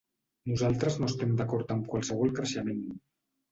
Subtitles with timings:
[0.51, 2.83] Nosaltres no estem d’acord amb qualsevol creixement.